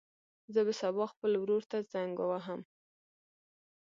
[0.53, 2.61] زه به سبا خپل ورور ته زنګ ووهم.